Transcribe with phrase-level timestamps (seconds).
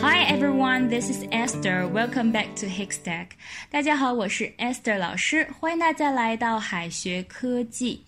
[0.00, 1.86] Hi everyone, this is Esther.
[1.86, 3.30] Welcome back to Hickstack.
[3.70, 8.04] 大家好，我是 Esther 老师，欢迎大家来到海学科技。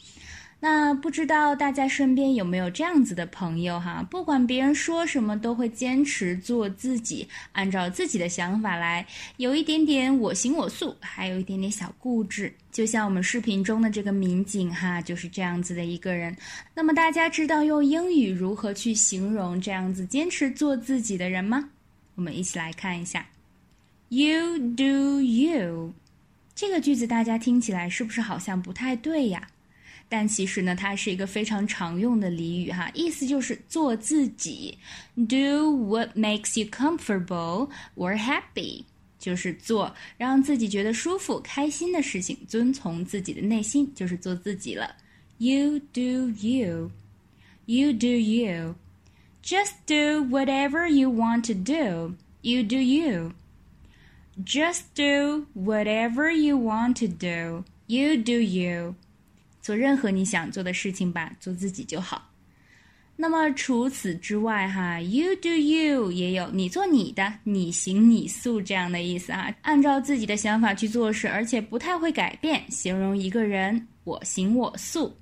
[0.63, 4.01] 那不知道大家身边有没有这样子的朋友哈？
[4.09, 9.05] 不管别人说什么，都会坚持做自己，按照自己的想法来，
[9.35, 12.49] 有一点点我行我素，还有一点点小固执。
[12.71, 16.33] 就像我们视频中的这个民警哈，就是这样子的一个人。
[16.73, 21.71] 那么大家知道用英语如何去形容这样子坚持做自己的人吗？
[22.15, 23.25] 我们一起来看一下
[24.07, 25.93] ，You do you，
[26.55, 29.49] 这个句子大家听起来是不是好像不太对呀？
[30.12, 34.78] 但其实呢，它是一个非常常用的俚语哈，意思就是做自己，
[35.14, 38.84] do what makes you comfortable or happy，
[39.18, 44.96] 就是做让自己觉得舒服、开心的事情，遵从自己的内心，就是做自己了。
[45.38, 46.90] You do you,
[47.66, 48.76] you do you,
[49.42, 52.14] just do whatever you want to do.
[52.40, 53.32] You do you,
[54.44, 57.64] just do whatever you want to do.
[57.88, 58.94] You do you.
[59.63, 62.29] 做任何你想做的事情吧，做自己就好。
[63.15, 69.53] 那么除此之外，哈，you do you 也有你做你的，你行你素这样的意思哈。
[69.61, 75.15] 按照自己的想法去做事，而且不太会改变，形容一个人我行我素。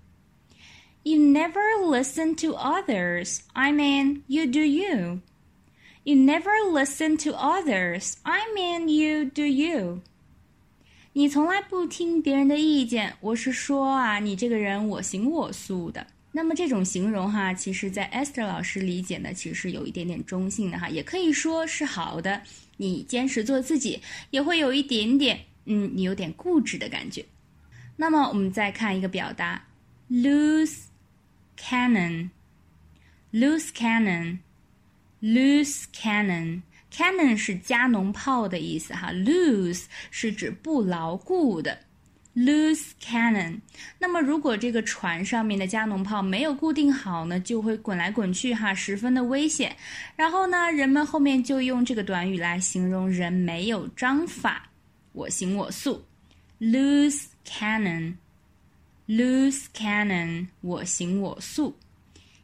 [1.04, 3.40] You never listen to others.
[3.54, 5.20] I mean, you do you.
[6.04, 8.14] You never listen to others.
[8.24, 10.02] I mean, you do you.
[11.14, 16.08] 你从来不听别人的意见，我是说啊，你这个人我行我素的。
[16.32, 22.42] 那么这种形容哈，其实在 Esther 老师理解呢，其实是有一点点中性的哈，也可以说是好的。
[22.78, 27.26] 你坚持做自己，也会有一点点，嗯，你有点固执的感觉。
[27.98, 29.68] 那么我们再看一个表达
[30.10, 30.84] ，loose
[31.60, 36.62] cannon，loose cannon，loose cannon。
[36.92, 41.80] Cannon 是加农炮的意思哈，loose 是指不牢固的
[42.36, 43.60] ，loose cannon。
[43.98, 49.74] 那么如果这个船上面的加农炮没有固定好呢，就会滚来滚去哈，十分的危险。
[50.18, 54.70] 然后呢，人们后面就用这个短语来形容人没有章法，
[55.14, 56.06] 我行我素
[56.60, 58.18] ，loose cannon，loose
[59.74, 61.78] cannon，我行我素。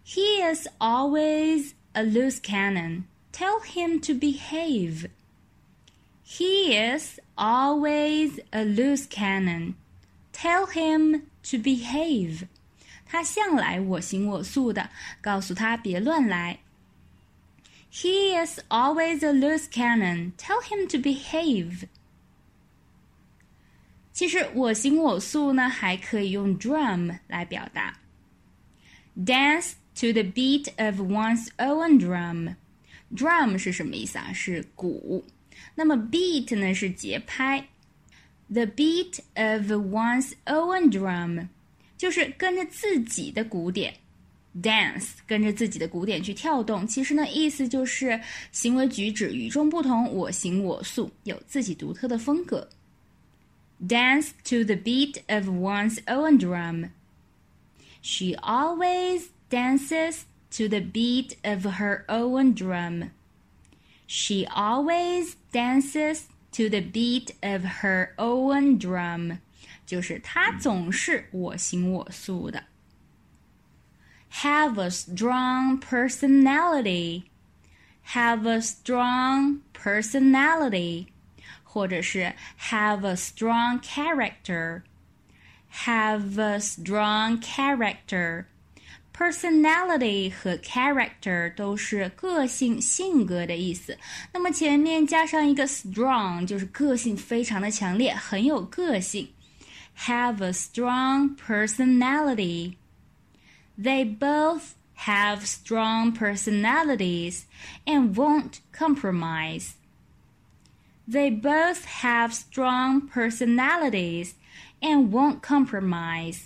[0.05, 3.03] He is always a loose cannon.
[3.32, 5.08] Tell him to behave.
[6.22, 9.74] He is always a loose cannon.
[10.32, 12.46] Tell him to behave.
[13.06, 14.88] 他向来我行我素的，
[15.20, 16.60] 告诉他别乱来。
[17.92, 20.32] He is always a loose cannon.
[20.38, 21.88] Tell him to behave.
[24.14, 27.98] 其实我行我素呢，还可以用 drum 来表达。
[29.14, 32.56] Dance to the beat of one's own drum.
[33.14, 34.32] Drum 是什么意思啊？
[34.32, 35.24] 是鼓。
[35.74, 37.66] 那么 beat 呢是节拍。
[38.48, 41.48] The beat of one's own drum
[41.96, 43.94] 就是跟着自己的鼓点。
[44.60, 48.20] Dance 跟着自己的鼓点去跳动，其实呢意思就是
[48.50, 52.68] 行为举止与众不同，我行我素，有自己独特的风格。
[53.88, 56.90] Dance to the beat of one's own drum.
[58.02, 60.20] She always dances
[60.52, 63.10] to the beat of her own drum.
[64.06, 69.38] She always dances to the beat of her own drum.
[69.86, 72.64] 就是她总是我行我素的。
[74.42, 77.24] Have a strong personality.
[78.14, 81.06] Have a strong personality.
[81.62, 82.34] 或者是
[82.70, 84.82] have a strong character.
[85.86, 88.46] Have a strong character.
[89.16, 93.96] Personality 和 character 都是个性、性格的意思。
[94.32, 99.28] 那么前面加上一个 strong，就是个性非常的强烈，很有个性。
[100.06, 102.76] Have a strong personality.
[103.78, 104.72] They both
[105.04, 107.42] have strong personalities
[107.84, 109.72] and won't compromise.
[111.06, 114.32] They both have strong personalities
[114.80, 116.44] and won't compromise.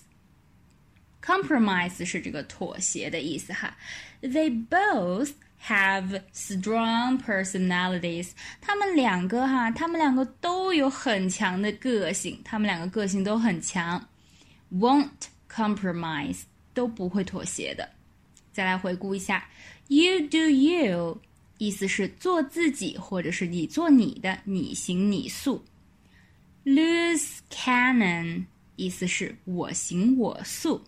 [1.23, 3.76] Compromise 是这个妥协的意思哈。
[4.23, 5.31] They both
[5.64, 8.31] have strong personalities。
[8.61, 14.08] 他们两个哈，他们两个都有很强的个性，他们两个个性都很强。
[14.73, 16.43] Won't compromise
[16.73, 17.88] 都不会妥协的。
[18.53, 19.49] 再来回顾一下，
[19.88, 21.20] You do you，
[21.58, 25.64] 意思是做自己，或者是你做你的，你行你素。
[26.64, 28.44] Loose cannon，
[28.76, 30.82] 意思是我行我素。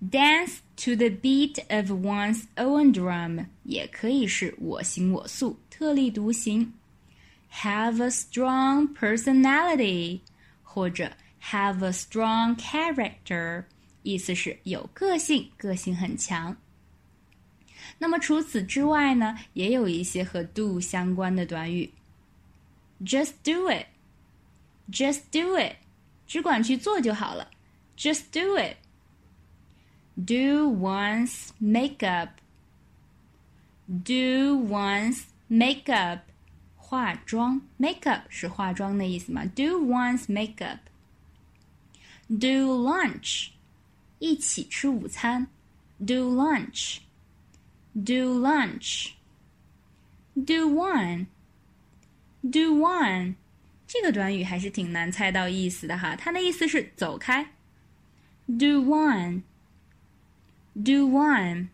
[0.00, 6.72] Dance to the beat of one's own drum 也可以是我行我素，特立独行。
[7.52, 10.20] Have a strong personality
[10.62, 13.64] 或者 have a strong character，
[14.02, 16.56] 意思是有个性，个性很强。
[17.98, 21.92] 那么除此之外呢，也有一些和 do 相关的短语。
[23.04, 25.76] Just do it，just do it，
[26.26, 27.48] 只管去做就好了。
[27.96, 28.76] Just do it。
[30.16, 32.28] do one's makeup.
[33.86, 36.20] Do one's makeup.
[36.76, 39.44] 化妆，makeup 是化妆的意思嘛？
[39.46, 40.78] Do one's makeup.
[42.28, 43.48] Do lunch，
[44.18, 45.48] 一起吃午餐。
[45.98, 46.98] Do lunch.
[47.94, 49.12] Do lunch.
[50.34, 51.26] Do one.
[52.42, 53.34] Do one.
[53.86, 57.52] 这个短语还是挺难猜到意思的哈，它的意思是走开。
[58.46, 59.42] Do one
[60.80, 61.68] do one.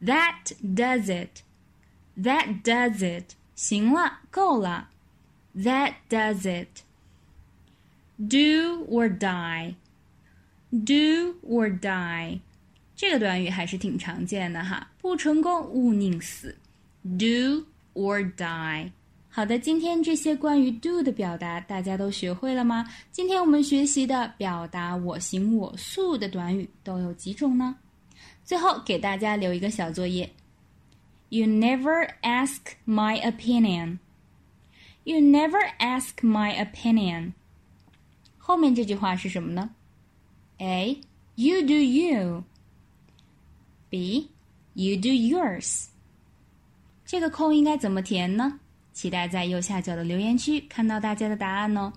[0.00, 1.42] That does it.
[2.16, 3.34] That does it.
[3.54, 4.88] 行了，够了。
[5.56, 6.82] That does it.
[8.18, 9.76] Do or die.
[10.70, 12.40] Do or die.
[12.94, 16.56] 这个短语还是挺常见的哈，不成功勿宁死。
[17.02, 18.92] Do or die.
[19.33, 22.85] 好的，今天这些关于 do 的表达大家都学会了吗？
[23.13, 27.77] 今天我们学习的表达我行我素的短语都有几种呢？
[28.43, 30.29] 最后给大家留一个小作业
[31.29, 33.99] ：You never ask my opinion.
[35.05, 37.31] You never ask my opinion.
[38.37, 39.69] 后面这句话是什么呢
[40.57, 40.99] ？A.
[41.35, 42.43] You do you.
[43.89, 44.29] B.
[44.73, 45.85] You do yours.
[47.05, 48.59] 这个空应该怎么填呢？
[48.93, 51.91] 期待在右下角的留言区看到大家的答案哦。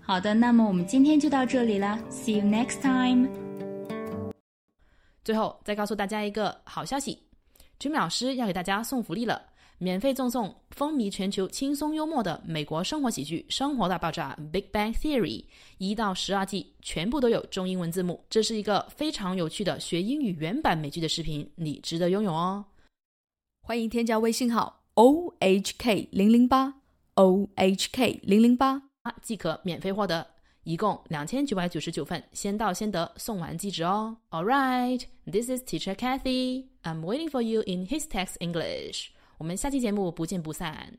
[0.00, 3.28] 好的，那么我们今天就到这里了，See you next time。
[5.24, 7.16] 最后再告诉大家一个好消息
[7.78, 9.40] ，Jimmy 老师要给大家送福利了，
[9.78, 15.44] 免费赠送风靡全球、轻松幽默的美国生活喜剧《生活大爆炸》（Big Bang Theory）
[15.78, 22.64] 一到十二季全部都有中英文字幕，这是一个非常有趣的学英语原版美剧的视频，你值得拥有哦。
[23.60, 24.81] 欢迎添加微信号。
[24.94, 26.74] O H K 零零八
[27.14, 28.82] O H K 零零八
[29.22, 30.26] 即可免费获得，
[30.64, 34.18] 一共两千九百九十九份，先到先得，送完即止哦。
[34.30, 36.66] All right, this is Teacher Kathy.
[36.82, 39.06] I'm waiting for you in his text English.
[39.38, 40.98] 我们下期节目不见不散。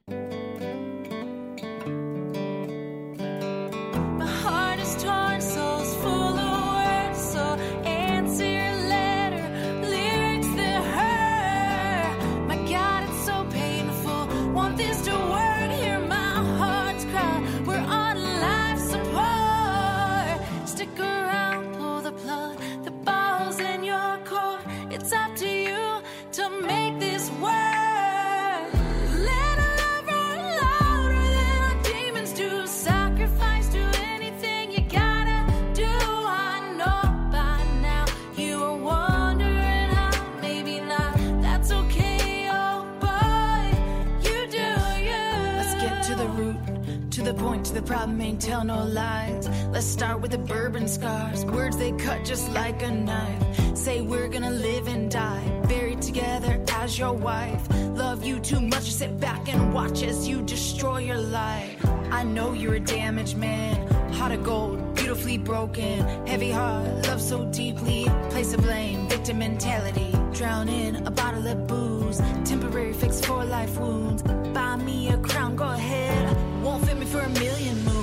[47.85, 49.47] Problem ain't tell no lies.
[49.71, 51.45] Let's start with the bourbon scars.
[51.45, 53.77] Words they cut just like a knife.
[53.77, 57.67] Say we're gonna live and die, buried together as your wife.
[57.95, 61.77] Love you too much to sit back and watch as you destroy your life.
[62.11, 65.99] I know you're a damaged man, heart of gold, beautifully broken.
[66.27, 68.05] Heavy heart, love so deeply.
[68.29, 70.11] Place of blame, victim mentality.
[70.33, 74.23] Drown in a bottle of booze, temporary fix for life wounds.
[74.53, 78.02] Buy me a crown, go ahead won't fit me for a million moons.